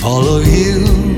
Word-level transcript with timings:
follow 0.00 0.40
you. 0.40 1.09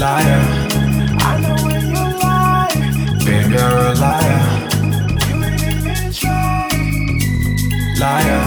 liar. 0.00 0.42
I 1.20 1.40
know 1.42 1.56
when 1.66 1.82
you 1.92 2.04
lie. 2.24 2.72
Baby, 3.24 3.52
you're 3.54 3.78
a 3.90 3.94
liar. 4.04 4.42
You 5.28 5.36
ain't 5.44 5.62
even 5.62 6.12
try. 6.12 6.68
Liar. 8.00 8.39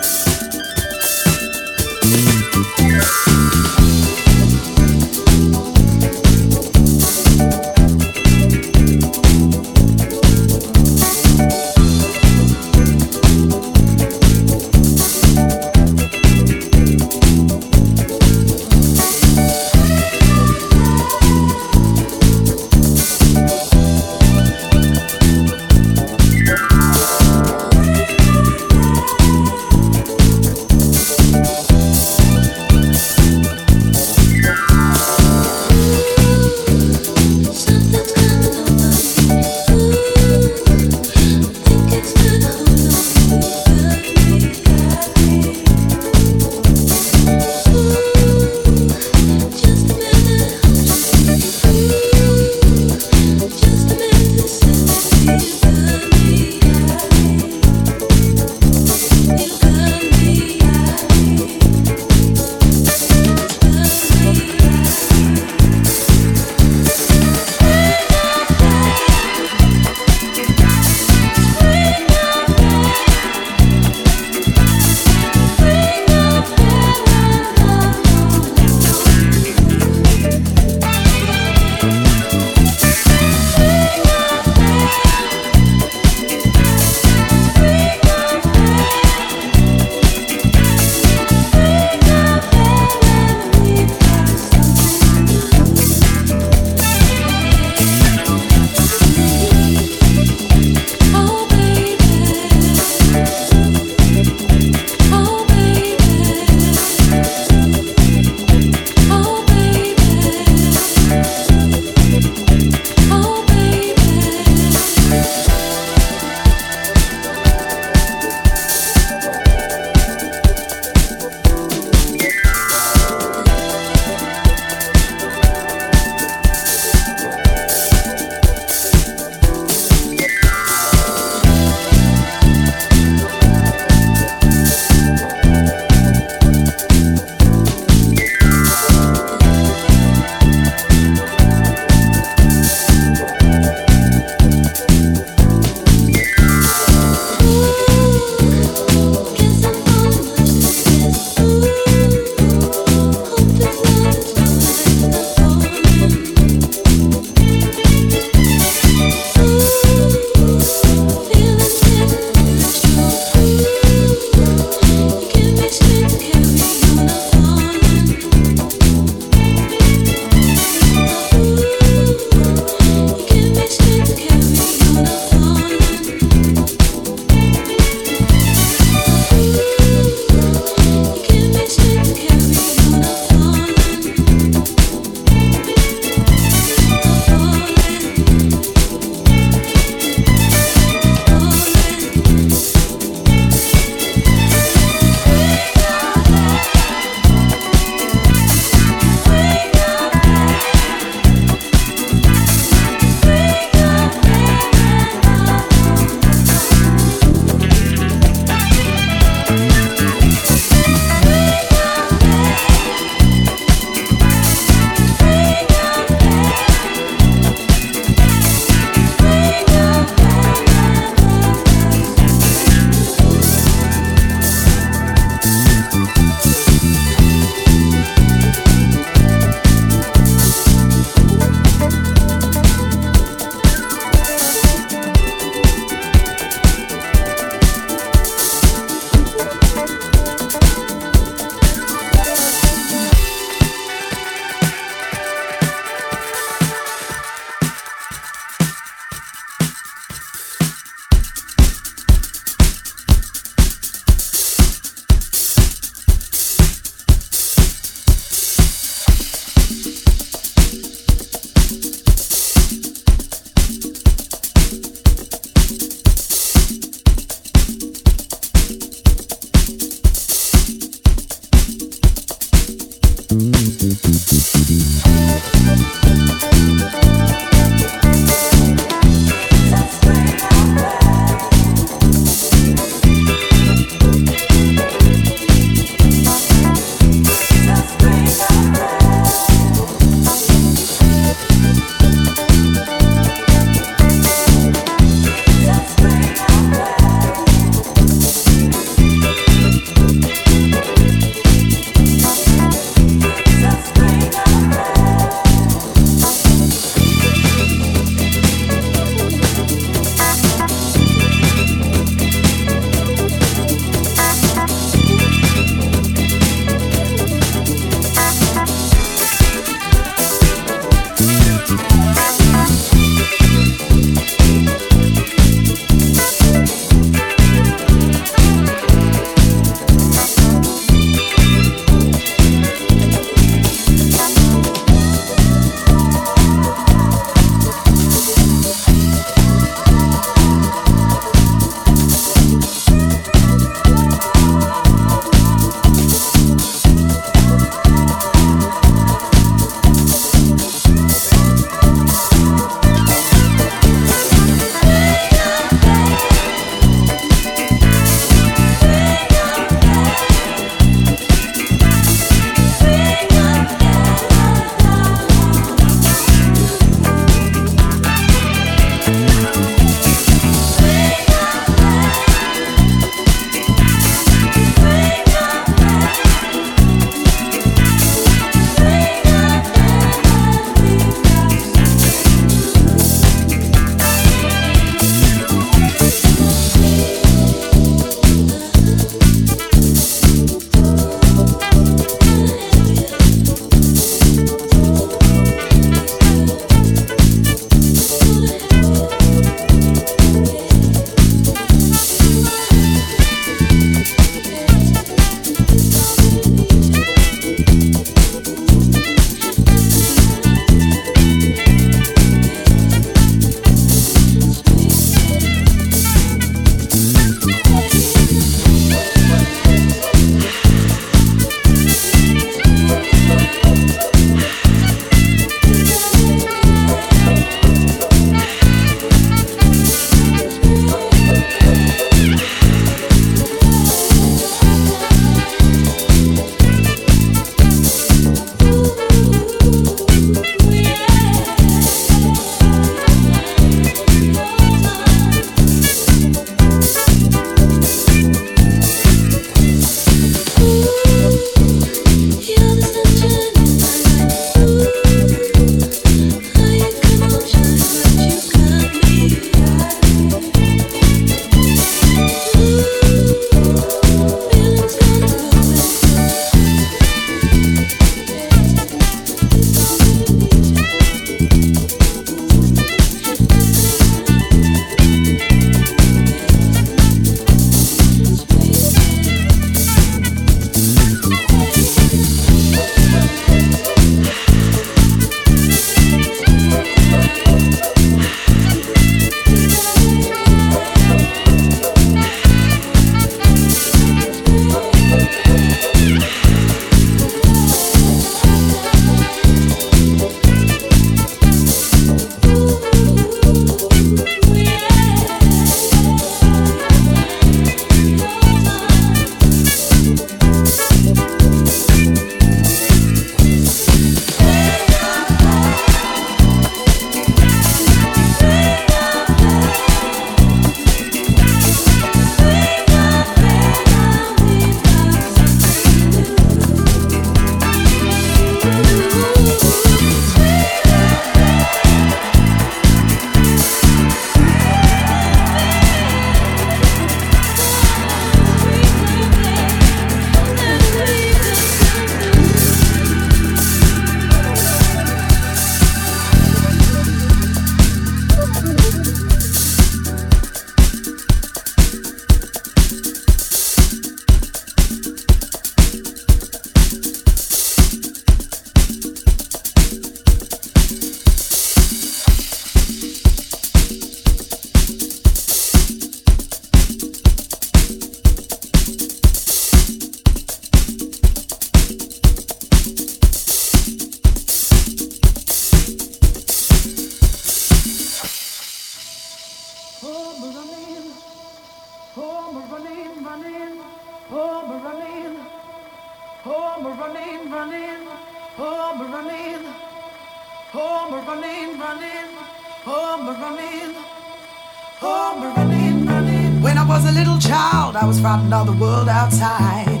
forgotten 598.32 598.52
all 598.52 598.64
the 598.64 598.72
world 598.72 599.08
outside. 599.08 600.00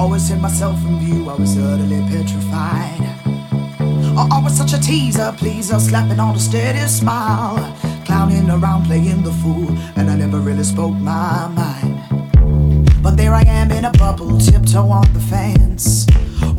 Always 0.00 0.28
hid 0.28 0.40
myself 0.40 0.80
from 0.80 0.98
view, 1.00 1.28
I 1.28 1.34
was 1.34 1.58
utterly 1.58 2.00
petrified. 2.08 3.02
I 4.16 4.40
was 4.42 4.56
such 4.56 4.72
a 4.72 4.80
teaser, 4.80 5.34
pleaser, 5.36 5.78
slapping 5.78 6.20
on 6.20 6.34
a 6.36 6.38
steady 6.38 6.86
smile. 6.88 7.58
Clowning 8.06 8.48
around, 8.48 8.84
playing 8.86 9.22
the 9.22 9.32
fool, 9.42 9.68
and 9.96 10.10
I 10.10 10.16
never 10.16 10.38
really 10.38 10.64
spoke 10.64 10.94
my 10.94 11.48
mind. 11.48 13.02
But 13.02 13.16
there 13.16 13.34
I 13.34 13.42
am 13.42 13.70
in 13.72 13.84
a 13.84 13.92
bubble, 13.92 14.38
tiptoe 14.38 14.88
on 14.88 15.12
the 15.12 15.20
fence. 15.20 16.06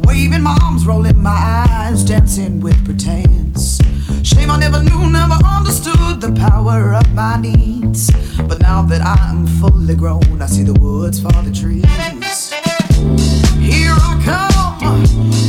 Waving 0.04 0.44
my 0.44 0.56
arms, 0.64 0.86
rolling 0.86 1.22
my 1.22 1.66
eyes, 1.70 2.04
dancing 2.04 2.60
with 2.60 2.78
pretense. 2.86 3.85
Shame 4.24 4.52
I 4.52 4.58
never 4.58 4.82
knew, 4.82 5.10
never 5.10 5.38
understood 5.46 6.22
the 6.22 6.32
power 6.32 6.94
of 6.94 7.14
my 7.14 7.38
needs. 7.38 8.12
But 8.48 8.60
now 8.62 8.82
that 8.84 9.02
I 9.02 9.30
am 9.30 9.48
fully 9.48 9.96
grown, 9.96 10.42
I 10.42 10.46
see 10.48 10.64
the 10.64 10.74
woods 10.74 11.20
for 11.22 11.32
the 11.42 11.52
trees. 11.52 11.86
Here 13.60 13.94
I 13.94 14.22
come. 14.24 15.45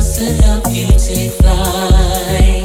Sounds 0.00 0.16
to 0.16 0.42
help 0.42 0.64
you 0.70 0.86
take 0.96 1.32
flight. 1.32 2.59